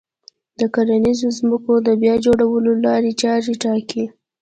[0.59, 4.03] و کرنيزو ځمکو د بيا جوړولو لارې چارې ټاکي